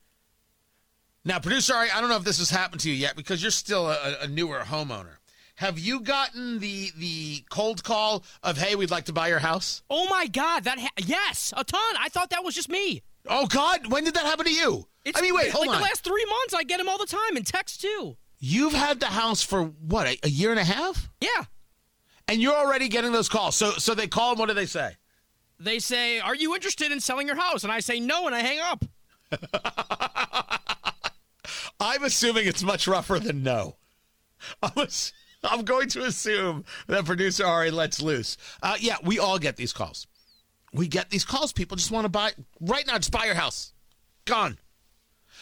Now, 1.24 1.38
producer, 1.38 1.74
Ari, 1.74 1.90
I 1.90 2.00
don't 2.00 2.10
know 2.10 2.16
if 2.16 2.24
this 2.24 2.38
has 2.38 2.50
happened 2.50 2.80
to 2.82 2.90
you 2.90 2.96
yet 2.96 3.14
because 3.14 3.40
you're 3.40 3.50
still 3.50 3.88
a, 3.88 4.16
a 4.22 4.26
newer 4.26 4.60
homeowner. 4.60 5.18
Have 5.56 5.78
you 5.78 6.00
gotten 6.00 6.60
the 6.60 6.92
the 6.96 7.44
cold 7.50 7.82
call 7.82 8.22
of 8.44 8.56
hey, 8.56 8.76
we'd 8.76 8.92
like 8.92 9.06
to 9.06 9.12
buy 9.12 9.26
your 9.26 9.40
house? 9.40 9.82
Oh 9.90 10.08
my 10.08 10.28
God! 10.28 10.62
That 10.62 10.78
ha- 10.78 10.88
yes, 11.04 11.52
a 11.56 11.64
ton. 11.64 11.96
I 11.98 12.08
thought 12.08 12.30
that 12.30 12.44
was 12.44 12.54
just 12.54 12.68
me. 12.68 13.02
Oh 13.28 13.46
God, 13.46 13.86
when 13.90 14.04
did 14.04 14.14
that 14.14 14.24
happen 14.24 14.46
to 14.46 14.52
you? 14.52 14.86
It's 15.04 15.18
I 15.18 15.22
mean, 15.22 15.34
wait, 15.34 15.50
hold 15.50 15.66
like 15.66 15.76
on. 15.76 15.82
the 15.82 15.86
last 15.88 16.02
three 16.04 16.24
months, 16.24 16.54
I 16.54 16.62
get 16.64 16.78
them 16.78 16.88
all 16.88 16.98
the 16.98 17.06
time 17.06 17.36
in 17.36 17.44
text 17.44 17.80
too. 17.80 18.16
You've 18.38 18.72
had 18.72 19.00
the 19.00 19.06
house 19.06 19.42
for 19.42 19.64
what 19.64 20.06
a, 20.06 20.18
a 20.22 20.28
year 20.28 20.50
and 20.50 20.60
a 20.60 20.64
half, 20.64 21.08
Yeah, 21.20 21.44
and 22.28 22.40
you're 22.40 22.54
already 22.54 22.88
getting 22.88 23.12
those 23.12 23.28
calls. 23.28 23.56
So 23.56 23.72
so 23.72 23.94
they 23.94 24.06
call 24.06 24.30
and 24.30 24.38
what 24.38 24.48
do 24.48 24.54
they 24.54 24.66
say? 24.66 24.96
they 25.60 25.78
say, 25.80 26.20
"Are 26.20 26.34
you 26.36 26.54
interested 26.54 26.92
in 26.92 27.00
selling 27.00 27.26
your 27.26 27.36
house?" 27.36 27.64
And 27.64 27.72
I 27.72 27.80
say 27.80 27.98
no, 28.00 28.26
and 28.26 28.34
I 28.34 28.40
hang 28.40 28.60
up. 28.60 28.84
I'm 31.80 32.02
assuming 32.04 32.46
it's 32.46 32.62
much 32.62 32.86
rougher 32.88 33.18
than 33.18 33.42
no. 33.42 33.76
I'm, 34.62 34.72
ass- 34.76 35.12
I'm 35.42 35.64
going 35.64 35.88
to 35.90 36.02
assume 36.04 36.64
that 36.86 37.04
producer 37.04 37.44
Ari 37.46 37.70
lets 37.70 38.00
loose. 38.02 38.36
Uh, 38.62 38.76
yeah, 38.80 38.96
we 39.02 39.18
all 39.18 39.38
get 39.38 39.56
these 39.56 39.72
calls. 39.72 40.06
We 40.72 40.88
get 40.88 41.10
these 41.10 41.24
calls. 41.24 41.52
People 41.52 41.76
just 41.76 41.90
want 41.90 42.04
to 42.04 42.08
buy 42.08 42.32
right 42.60 42.86
now. 42.86 42.96
Just 42.96 43.12
buy 43.12 43.24
your 43.24 43.34
house. 43.34 43.72
Gone. 44.24 44.58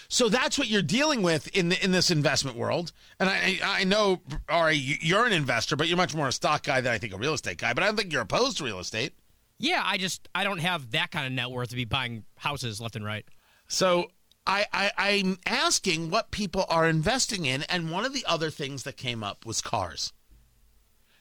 So 0.09 0.29
that's 0.29 0.59
what 0.59 0.69
you're 0.69 0.83
dealing 0.83 1.23
with 1.23 1.49
in 1.49 1.71
the, 1.71 1.85
in 1.85 1.91
this 1.91 2.11
investment 2.11 2.57
world. 2.57 2.93
And 3.19 3.29
I 3.29 3.59
I 3.63 3.85
know 3.85 4.21
Ari, 4.49 4.77
you're 4.77 5.27
an 5.27 5.33
investor, 5.33 5.75
but 5.75 5.89
you're 5.89 5.97
much 5.97 6.15
more 6.15 6.29
a 6.29 6.33
stock 6.33 6.63
guy 6.63 6.81
than 6.81 6.93
I 6.93 6.99
think 6.99 7.13
a 7.13 7.19
real 7.19 7.35
estate 7.35 7.59
guy. 7.59 7.73
But 7.73 7.83
I 7.83 7.87
don't 7.87 7.97
think 7.97 8.13
you're 8.13 8.23
opposed 8.23 8.59
to 8.59 8.65
real 8.65 8.79
estate. 8.79 9.15
Yeah, 9.59 9.83
I 9.85 9.97
just 9.97 10.29
I 10.35 10.45
don't 10.45 10.59
have 10.59 10.93
that 10.93 11.11
kind 11.11 11.27
of 11.27 11.33
net 11.33 11.51
worth 11.51 11.71
to 11.71 11.77
be 11.77 11.85
buying 11.85 12.25
houses 12.37 12.81
left 12.81 12.97
and 12.97 13.05
right. 13.05 13.25
So 13.69 14.11
I, 14.47 14.67
I 14.73 14.91
I'm 14.97 15.39
asking 15.47 16.11
what 16.11 16.31
people 16.31 16.67
are 16.69 16.89
investing 16.89 17.47
in, 17.47 17.63
and 17.65 17.91
one 17.91 18.05
of 18.05 18.13
the 18.13 18.25
other 18.27 18.51
things 18.51 18.85
that 18.85 18.97
came 18.97 19.25
up 19.25 19.45
was 19.45 19.61
cars. 19.61 20.13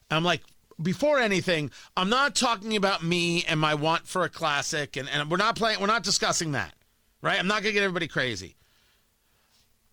And 0.10 0.18
I'm 0.18 0.24
like, 0.24 0.42
before 0.82 1.20
anything, 1.20 1.72
I'm 1.96 2.10
not 2.10 2.36
talking 2.36 2.76
about 2.76 3.04
me 3.04 3.44
and 3.48 3.60
my 3.60 3.76
want 3.76 4.08
for 4.08 4.24
a 4.24 4.30
classic, 4.30 4.98
and, 4.98 5.10
and 5.10 5.30
we're 5.30 5.38
not 5.38 5.56
playing, 5.56 5.80
we're 5.80 5.88
not 5.88 6.04
discussing 6.04 6.52
that, 6.52 6.74
right? 7.22 7.40
I'm 7.40 7.48
not 7.48 7.62
gonna 7.64 7.74
get 7.74 7.84
everybody 7.84 8.08
crazy. 8.08 8.56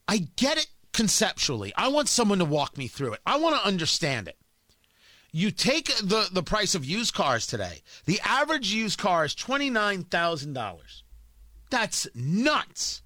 I 0.09 0.29
get 0.37 0.59
it 0.59 0.67
conceptually. 0.93 1.73
I 1.77 1.89
want 1.89 2.09
someone 2.09 2.39
to 2.39 2.45
walk 2.45 2.77
me 2.77 2.89
through 2.89 3.15
it. 3.15 3.21
I 3.25 3.39
want 3.39 3.57
to 3.57 3.67
understand 3.67 4.29
it. 4.29 4.37
You 5.31 5.51
take 5.51 5.87
the 5.97 6.29
the 6.31 6.43
price 6.43 6.75
of 6.75 6.85
used 6.85 7.15
cars 7.15 7.47
today. 7.47 7.83
The 8.05 8.21
average 8.23 8.73
used 8.73 8.99
car 8.99 9.25
is 9.25 9.35
twenty 9.35 9.71
nine 9.71 10.05
thousand 10.05 10.53
dollars. 10.53 11.05
That's 11.71 12.07
nuts. 12.15 13.03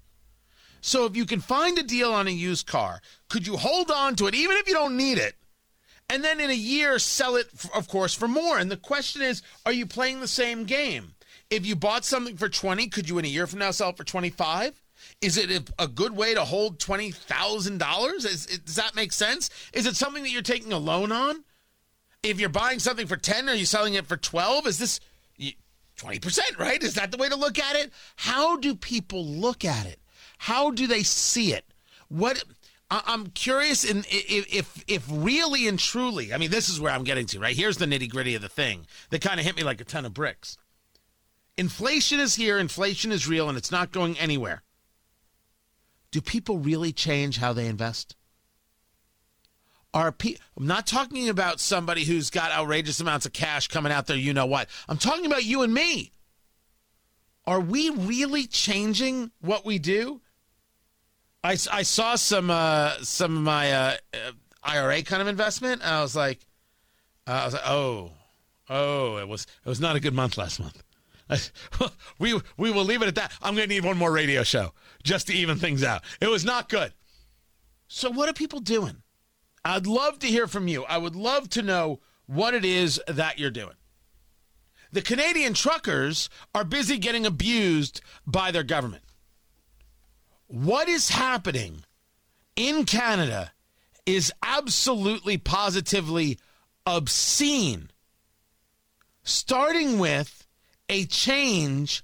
So 0.81 1.05
if 1.05 1.15
you 1.15 1.25
can 1.25 1.39
find 1.39 1.77
a 1.77 1.83
deal 1.83 2.11
on 2.11 2.27
a 2.27 2.31
used 2.31 2.67
car, 2.67 3.01
could 3.29 3.47
you 3.47 3.55
hold 3.55 3.89
on 3.91 4.15
to 4.17 4.27
it 4.27 4.35
even 4.35 4.57
if 4.57 4.67
you 4.67 4.73
don't 4.73 4.97
need 4.97 5.17
it? 5.17 5.35
And 6.09 6.23
then 6.23 6.39
in 6.39 6.49
a 6.49 6.53
year 6.53 6.99
sell 6.99 7.35
it 7.35 7.47
of 7.75 7.87
course 7.87 8.13
for 8.13 8.27
more. 8.27 8.57
And 8.57 8.71
the 8.71 8.77
question 8.77 9.21
is, 9.21 9.41
are 9.65 9.71
you 9.71 9.85
playing 9.85 10.21
the 10.21 10.27
same 10.27 10.63
game? 10.63 11.13
If 11.49 11.65
you 11.65 11.75
bought 11.75 12.05
something 12.05 12.37
for 12.37 12.49
20, 12.49 12.87
could 12.87 13.07
you 13.09 13.17
in 13.17 13.25
a 13.25 13.29
year 13.29 13.47
from 13.47 13.59
now 13.59 13.71
sell 13.71 13.89
it 13.89 13.97
for 13.97 14.03
25? 14.03 14.81
Is 15.21 15.37
it 15.37 15.69
a- 15.79 15.87
good 15.87 16.15
way 16.15 16.33
to 16.33 16.43
hold 16.43 16.79
$20,000? 16.79 18.15
Is, 18.17 18.25
is- 18.47 18.59
does 18.59 18.75
that 18.75 18.95
make 18.95 19.13
sense? 19.13 19.49
Is 19.73 19.85
it 19.85 19.95
something 19.95 20.23
that 20.23 20.29
you're 20.31 20.41
taking 20.41 20.73
a 20.73 20.77
loan 20.77 21.11
on? 21.11 21.43
If 22.23 22.39
you're 22.39 22.49
buying 22.49 22.79
something 22.79 23.07
for 23.07 23.15
10, 23.15 23.47
are 23.47 23.55
you 23.55 23.65
selling 23.65 23.93
it 23.93 24.05
for 24.05 24.17
12? 24.17 24.67
Is 24.67 24.79
this 24.79 24.99
20%, 25.97 26.39
right? 26.59 26.81
Is 26.83 26.95
that 26.95 27.11
the 27.11 27.17
way 27.17 27.29
to 27.29 27.35
look 27.35 27.57
at 27.59 27.75
it? 27.75 27.91
How 28.17 28.57
do 28.57 28.75
people 28.75 29.25
look 29.25 29.63
at 29.65 29.85
it? 29.85 29.99
How 30.37 30.71
do 30.71 30.87
they 30.87 31.03
see 31.03 31.53
it? 31.53 31.65
What 32.09 32.43
I- 32.89 33.03
I'm 33.05 33.27
curious 33.27 33.83
in 33.83 33.99
if, 34.09 34.53
if 34.53 34.83
if 34.87 35.05
really 35.09 35.67
and 35.67 35.77
truly, 35.77 36.33
I 36.33 36.37
mean, 36.37 36.51
this 36.51 36.69
is 36.69 36.79
where 36.79 36.91
I'm 36.93 37.03
getting 37.03 37.25
to, 37.27 37.39
right? 37.39 37.55
Here's 37.55 37.77
the 37.77 37.85
nitty 37.85 38.09
gritty 38.09 38.35
of 38.35 38.41
the 38.41 38.49
thing 38.49 38.87
that 39.09 39.21
kind 39.21 39.39
of 39.39 39.45
hit 39.45 39.57
me 39.57 39.63
like 39.63 39.81
a 39.81 39.85
ton 39.85 40.05
of 40.05 40.13
bricks. 40.13 40.57
Inflation 41.57 42.19
is 42.19 42.35
here, 42.35 42.57
inflation 42.57 43.11
is 43.11 43.27
real, 43.27 43.49
and 43.49 43.57
it's 43.57 43.71
not 43.71 43.91
going 43.91 44.17
anywhere. 44.19 44.63
Do 46.11 46.21
people 46.21 46.59
really 46.59 46.93
change 46.93 47.37
how 47.37 47.51
they 47.51 47.67
invest? 47.67 48.15
Are 49.93 50.11
pe- 50.11 50.35
I'm 50.55 50.67
not 50.67 50.85
talking 50.85 51.27
about 51.27 51.59
somebody 51.59 52.03
who's 52.03 52.29
got 52.29 52.51
outrageous 52.51 52.99
amounts 52.99 53.25
of 53.25 53.33
cash 53.33 53.67
coming 53.67 53.91
out 53.91 54.05
there, 54.07 54.15
you 54.17 54.33
know 54.33 54.45
what. 54.45 54.69
I'm 54.87 54.97
talking 54.97 55.25
about 55.25 55.43
you 55.43 55.63
and 55.63 55.73
me. 55.73 56.11
Are 57.45 57.59
we 57.59 57.89
really 57.89 58.45
changing 58.45 59.31
what 59.41 59.65
we 59.65 59.79
do? 59.79 60.21
I, 61.43 61.57
I 61.71 61.83
saw 61.83 62.15
some 62.15 62.49
uh, 62.49 62.93
some 63.01 63.37
of 63.37 63.43
my 63.43 63.71
uh, 63.71 63.97
uh, 64.13 64.31
IRA 64.63 65.03
kind 65.03 65.21
of 65.21 65.27
investment, 65.27 65.81
and 65.81 65.91
I 65.91 66.01
was 66.01 66.15
like, 66.15 66.39
uh, 67.25 67.31
I 67.31 67.45
was 67.45 67.53
like, 67.53 67.67
oh, 67.67 68.11
oh, 68.69 69.17
it 69.17 69.27
was 69.27 69.43
it 69.65 69.69
was 69.69 69.79
not 69.79 69.95
a 69.95 69.99
good 69.99 70.13
month 70.13 70.37
last 70.37 70.59
month. 70.59 70.83
we 72.19 72.39
we 72.57 72.71
will 72.71 72.83
leave 72.83 73.01
it 73.01 73.07
at 73.07 73.15
that. 73.15 73.31
I'm 73.41 73.55
going 73.55 73.67
to 73.67 73.73
need 73.73 73.83
one 73.83 73.97
more 73.97 74.11
radio 74.11 74.43
show 74.43 74.73
just 75.03 75.27
to 75.27 75.33
even 75.33 75.57
things 75.57 75.83
out. 75.83 76.03
It 76.21 76.27
was 76.27 76.45
not 76.45 76.69
good. 76.69 76.93
So 77.87 78.09
what 78.09 78.29
are 78.29 78.33
people 78.33 78.59
doing? 78.59 79.03
I'd 79.63 79.87
love 79.87 80.19
to 80.19 80.27
hear 80.27 80.47
from 80.47 80.67
you. 80.67 80.83
I 80.85 80.97
would 80.97 81.15
love 81.15 81.49
to 81.51 81.61
know 81.61 81.99
what 82.25 82.53
it 82.53 82.63
is 82.65 83.01
that 83.07 83.39
you're 83.39 83.51
doing. 83.51 83.75
The 84.91 85.01
Canadian 85.01 85.53
truckers 85.53 86.29
are 86.55 86.63
busy 86.63 86.97
getting 86.97 87.25
abused 87.25 88.01
by 88.25 88.51
their 88.51 88.63
government. 88.63 89.03
What 90.47 90.87
is 90.87 91.09
happening 91.09 91.83
in 92.55 92.85
Canada 92.85 93.51
is 94.05 94.31
absolutely 94.41 95.37
positively 95.37 96.39
obscene. 96.85 97.91
Starting 99.23 99.99
with 99.99 100.47
a 100.87 101.05
change 101.05 102.01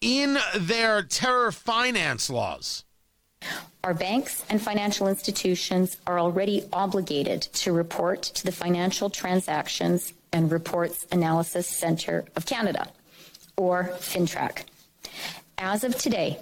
in 0.00 0.36
their 0.56 1.02
terror 1.02 1.52
finance 1.52 2.28
laws. 2.28 2.84
Our 3.84 3.94
banks 3.94 4.44
and 4.50 4.60
financial 4.60 5.06
institutions 5.06 5.96
are 6.08 6.18
already 6.18 6.64
obligated 6.72 7.42
to 7.42 7.72
report 7.72 8.22
to 8.22 8.44
the 8.44 8.50
Financial 8.50 9.08
Transactions 9.08 10.12
and 10.32 10.50
Reports 10.50 11.06
Analysis 11.12 11.68
Center 11.68 12.24
of 12.34 12.46
Canada, 12.46 12.88
or 13.56 13.92
FINTRAC. 14.00 14.64
As 15.56 15.84
of 15.84 15.96
today, 15.96 16.40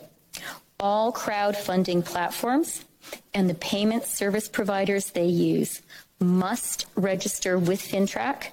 all 0.81 1.12
crowdfunding 1.12 2.04
platforms 2.04 2.85
and 3.33 3.49
the 3.49 3.54
payment 3.54 4.04
service 4.04 4.49
providers 4.49 5.11
they 5.11 5.26
use 5.26 5.83
must 6.21 6.87
register 6.97 7.59
with 7.59 7.81
FINTRAC 7.81 8.52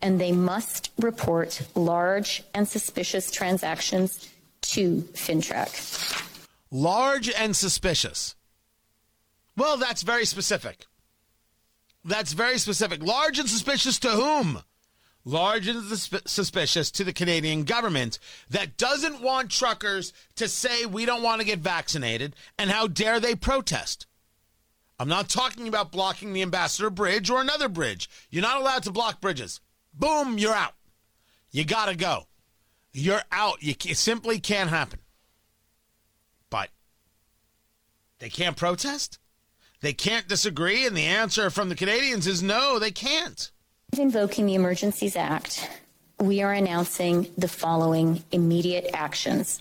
and 0.00 0.20
they 0.20 0.32
must 0.32 0.90
report 0.98 1.62
large 1.74 2.42
and 2.54 2.66
suspicious 2.68 3.30
transactions 3.30 4.28
to 4.62 5.02
FINTRAC. 5.14 6.26
large 6.70 7.28
and 7.30 7.56
suspicious. 7.56 8.34
Well, 9.56 9.76
that's 9.76 10.02
very 10.02 10.24
specific. 10.24 10.86
That's 12.04 12.32
very 12.32 12.58
specific. 12.58 13.02
Large 13.02 13.40
and 13.40 13.48
suspicious 13.48 13.98
to 14.00 14.10
whom? 14.10 14.62
Large 15.24 15.68
and 15.68 15.82
susp- 15.82 16.26
suspicious 16.26 16.90
to 16.92 17.04
the 17.04 17.12
Canadian 17.12 17.64
government 17.64 18.18
that 18.48 18.78
doesn't 18.78 19.20
want 19.20 19.50
truckers 19.50 20.12
to 20.36 20.48
say 20.48 20.86
we 20.86 21.04
don't 21.04 21.22
want 21.22 21.40
to 21.40 21.46
get 21.46 21.58
vaccinated 21.58 22.34
and 22.58 22.70
how 22.70 22.86
dare 22.86 23.20
they 23.20 23.34
protest. 23.34 24.06
I'm 24.98 25.08
not 25.08 25.28
talking 25.28 25.68
about 25.68 25.92
blocking 25.92 26.32
the 26.32 26.42
Ambassador 26.42 26.90
Bridge 26.90 27.30
or 27.30 27.40
another 27.40 27.68
bridge. 27.68 28.08
You're 28.30 28.42
not 28.42 28.60
allowed 28.60 28.82
to 28.84 28.90
block 28.90 29.20
bridges. 29.20 29.60
Boom, 29.94 30.38
you're 30.38 30.54
out. 30.54 30.74
You 31.50 31.64
got 31.64 31.86
to 31.86 31.96
go. 31.96 32.26
You're 32.92 33.22
out. 33.30 33.62
You 33.62 33.74
it 33.86 33.96
simply 33.96 34.40
can't 34.40 34.70
happen. 34.70 35.00
But 36.48 36.70
they 38.18 38.28
can't 38.28 38.56
protest? 38.56 39.18
They 39.80 39.92
can't 39.92 40.28
disagree? 40.28 40.86
And 40.86 40.96
the 40.96 41.06
answer 41.06 41.50
from 41.50 41.68
the 41.68 41.74
Canadians 41.74 42.26
is 42.26 42.42
no, 42.42 42.78
they 42.78 42.90
can't. 42.90 43.50
Invoking 43.98 44.46
the 44.46 44.54
Emergencies 44.54 45.16
Act, 45.16 45.68
we 46.18 46.42
are 46.42 46.52
announcing 46.52 47.26
the 47.36 47.48
following 47.48 48.22
immediate 48.30 48.88
actions. 48.94 49.60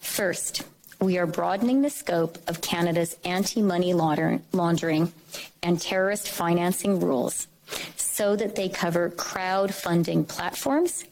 First, 0.00 0.62
we 1.00 1.16
are 1.16 1.26
broadening 1.26 1.80
the 1.80 1.88
scope 1.90 2.38
of 2.48 2.60
Canada's 2.60 3.16
anti 3.24 3.62
money 3.62 3.94
laundering 3.94 5.12
and 5.62 5.80
terrorist 5.80 6.28
financing 6.28 7.00
rules 7.00 7.46
so 7.96 8.34
that 8.36 8.56
they 8.56 8.68
cover 8.68 9.10
crowdfunding 9.10 10.26
platforms 10.26 11.04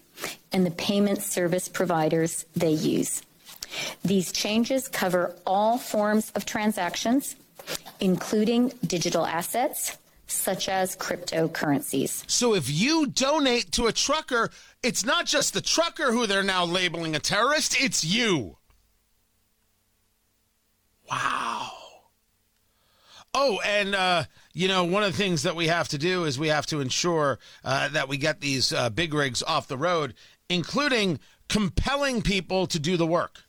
and 0.52 0.66
the 0.66 0.73
payment 0.73 1.23
service 1.23 1.69
providers 1.69 2.45
they 2.57 2.73
use. 2.73 3.23
These 4.04 4.33
changes 4.33 4.88
cover 4.88 5.35
all 5.47 5.78
forms 5.78 6.30
of 6.35 6.45
transactions, 6.45 7.37
including 8.00 8.73
digital 8.85 9.25
assets, 9.25 9.97
such 10.30 10.68
as 10.68 10.96
cryptocurrencies. 10.96 12.28
So 12.30 12.54
if 12.54 12.70
you 12.70 13.06
donate 13.06 13.72
to 13.72 13.87
a 13.87 13.92
trucker, 13.92 14.50
it's 14.82 15.04
not 15.04 15.26
just 15.26 15.54
the 15.54 15.60
trucker 15.60 16.12
who 16.12 16.26
they're 16.26 16.42
now 16.42 16.64
labeling 16.64 17.16
a 17.16 17.18
terrorist, 17.18 17.80
it's 17.80 18.04
you. 18.04 18.56
Wow. 21.10 21.72
Oh, 23.32 23.60
and 23.64 23.94
uh, 23.94 24.25
you 24.52 24.68
know, 24.68 24.84
one 24.84 25.02
of 25.02 25.12
the 25.12 25.18
things 25.18 25.44
that 25.44 25.56
we 25.56 25.68
have 25.68 25.88
to 25.88 25.99
do 25.99 26.25
is 26.25 26.38
we 26.38 26.49
have 26.49 26.66
to 26.66 26.80
ensure 26.80 27.38
uh, 27.64 27.88
that 27.88 28.08
we 28.08 28.16
get 28.16 28.40
these 28.40 28.72
uh, 28.72 28.90
big 28.90 29.14
rigs 29.14 29.42
off 29.42 29.68
the 29.68 29.76
road, 29.76 30.14
including 30.49 31.20
compelling 31.49 32.22
people 32.22 32.66
to 32.66 32.78
do 32.78 32.96
the 32.96 33.06
work. 33.06 33.44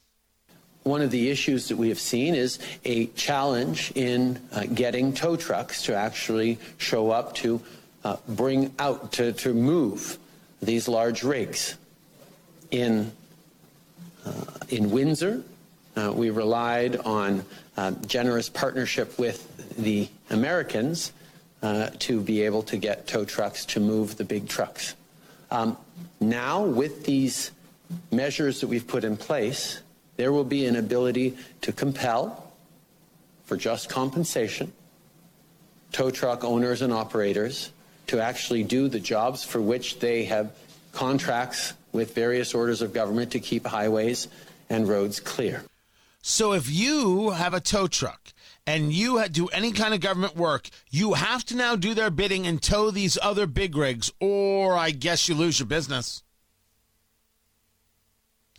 One 0.84 1.02
of 1.02 1.12
the 1.12 1.30
issues 1.30 1.68
that 1.68 1.78
we 1.78 1.90
have 1.90 2.00
seen 2.00 2.34
is 2.34 2.58
a 2.86 3.06
challenge 3.08 3.92
in 3.94 4.40
uh, 4.52 4.64
getting 4.64 5.14
tow 5.14 5.36
trucks 5.36 5.84
to 5.84 5.96
actually 5.96 6.58
show 6.78 7.12
up 7.12 7.36
to 7.36 7.62
uh, 8.04 8.18
bring 8.28 8.74
out, 8.80 9.12
to, 9.14 9.32
to 9.34 9.54
move 9.54 10.18
these 10.62 10.88
large 10.88 11.24
rigs. 11.24 11.76
In, 12.72 13.12
uh, 14.26 14.32
in 14.70 14.90
Windsor, 14.90 15.44
uh, 15.96 16.12
we 16.16 16.30
relied 16.30 16.96
on 16.98 17.46
uh, 17.78 17.92
generous 18.08 18.50
partnership 18.50 19.20
with 19.20 19.76
the 19.78 20.08
Americans 20.30 21.12
uh, 21.62 21.90
to 22.00 22.22
be 22.22 22.42
able 22.42 22.64
to 22.64 22.78
get 22.78 23.08
tow 23.08 23.24
trucks 23.24 23.66
to 23.66 23.80
move 23.80 24.18
the 24.18 24.24
big 24.24 24.48
trucks. 24.48 24.96
Um, 25.52 25.78
now, 26.20 26.64
with 26.64 27.06
these 27.06 27.52
measures 28.12 28.62
that 28.62 28.68
we've 28.68 28.88
put 28.88 29.04
in 29.04 29.18
place, 29.18 29.82
there 30.22 30.32
will 30.32 30.44
be 30.44 30.68
an 30.68 30.76
ability 30.76 31.36
to 31.62 31.72
compel, 31.72 32.54
for 33.46 33.58
just 33.58 33.90
compensation, 33.90 34.72
tow 35.92 36.12
truck 36.12 36.44
owners 36.44 36.84
and 36.84 36.94
operators 36.94 37.72
to 38.06 38.22
actually 38.22 38.64
do 38.64 38.88
the 38.88 39.00
jobs 39.00 39.44
for 39.44 39.60
which 39.60 39.98
they 39.98 40.26
have 40.26 40.52
contracts 40.92 41.74
with 41.92 42.14
various 42.14 42.54
orders 42.54 42.84
of 42.84 42.94
government 42.94 43.32
to 43.32 43.40
keep 43.40 43.66
highways 43.66 44.28
and 44.70 44.88
roads 44.88 45.20
clear. 45.20 45.64
So 46.22 46.54
if 46.54 46.70
you 46.70 47.32
have 47.32 47.56
a 47.56 47.60
tow 47.60 47.88
truck 47.88 48.32
and 48.68 48.94
you 48.94 49.28
do 49.28 49.48
any 49.48 49.72
kind 49.72 49.96
of 49.96 50.02
government 50.02 50.36
work, 50.36 50.70
you 50.92 51.14
have 51.14 51.44
to 51.46 51.56
now 51.56 51.76
do 51.76 51.96
their 51.96 52.12
bidding 52.12 52.46
and 52.46 52.62
tow 52.62 52.92
these 52.92 53.18
other 53.24 53.48
big 53.48 53.76
rigs, 53.76 54.12
or 54.20 54.78
I 54.78 54.92
guess 54.92 55.28
you 55.28 55.34
lose 55.34 55.58
your 55.58 55.66
business. 55.66 56.22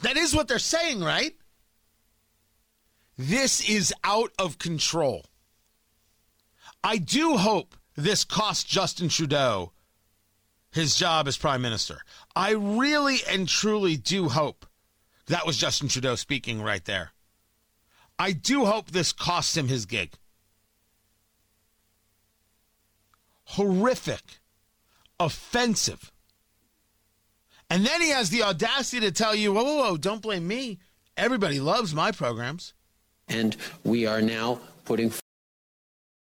That 0.03 0.17
is 0.17 0.35
what 0.35 0.49
they're 0.49 0.59
saying, 0.59 1.05
right? 1.05 1.37
This 3.19 3.69
is 3.69 3.93
out 4.05 4.33
of 4.39 4.59
control. 4.59 5.25
I 6.83 6.97
do 6.99 7.37
hope 7.37 7.77
this 7.97 8.25
cost 8.25 8.69
Justin 8.69 9.09
Trudeau 9.09 9.73
his 10.73 10.97
job 10.97 11.29
as 11.29 11.37
prime 11.37 11.63
minister. 11.63 11.99
I 12.35 12.53
really 12.53 13.19
and 13.29 13.47
truly 13.47 13.97
do 13.97 14.31
hope 14.31 14.67
that 15.27 15.47
was 15.47 15.57
Justin 15.57 15.89
Trudeau 15.89 16.17
speaking 16.17 16.61
right 16.63 16.85
there. 16.85 17.13
I 18.19 18.33
do 18.33 18.65
hope 18.65 18.91
this 18.91 19.13
costs 19.13 19.57
him 19.57 19.69
his 19.69 19.87
gig. 19.87 20.15
Horrific, 23.45 24.41
offensive. 25.21 26.11
And 27.69 27.87
then 27.87 28.01
he 28.01 28.11
has 28.11 28.31
the 28.31 28.43
audacity 28.43 29.01
to 29.01 29.13
tell 29.13 29.35
you, 29.35 29.53
whoa, 29.53 29.65
whoa, 29.65 29.77
whoa, 29.77 29.97
don't 29.97 30.23
blame 30.23 30.47
me. 30.47 30.79
Everybody 31.17 31.61
loves 31.61 31.95
my 31.95 32.13
programs. 32.13 32.75
And 33.29 33.57
we 33.85 34.07
are 34.07 34.21
now 34.21 34.61
putting 34.85 35.13